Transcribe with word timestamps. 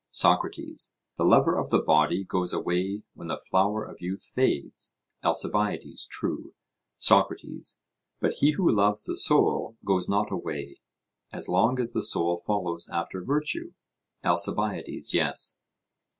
SOCRATES: 0.09 0.95
The 1.17 1.23
lover 1.23 1.55
of 1.55 1.69
the 1.69 1.77
body 1.77 2.23
goes 2.23 2.53
away 2.53 3.03
when 3.13 3.27
the 3.27 3.37
flower 3.37 3.83
of 3.85 4.01
youth 4.01 4.23
fades? 4.33 4.95
ALCIBIADES: 5.23 6.07
True. 6.07 6.55
SOCRATES: 6.97 7.79
But 8.19 8.33
he 8.33 8.53
who 8.53 8.67
loves 8.71 9.05
the 9.05 9.15
soul 9.15 9.77
goes 9.85 10.09
not 10.09 10.31
away, 10.31 10.79
as 11.31 11.47
long 11.47 11.79
as 11.79 11.93
the 11.93 12.01
soul 12.01 12.35
follows 12.35 12.89
after 12.91 13.21
virtue? 13.23 13.73
ALCIBIADES: 14.23 15.13
Yes. 15.13 15.59